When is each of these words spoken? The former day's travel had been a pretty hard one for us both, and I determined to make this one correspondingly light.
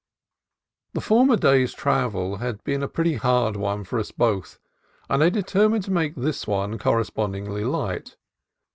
The 0.93 0.99
former 1.01 1.35
day's 1.35 1.75
travel 1.75 2.37
had 2.37 2.63
been 2.63 2.81
a 2.81 2.87
pretty 2.87 3.17
hard 3.17 3.55
one 3.55 3.83
for 3.83 3.99
us 3.99 4.09
both, 4.09 4.57
and 5.07 5.21
I 5.23 5.29
determined 5.29 5.83
to 5.83 5.91
make 5.91 6.15
this 6.15 6.47
one 6.47 6.79
correspondingly 6.79 7.63
light. 7.63 8.17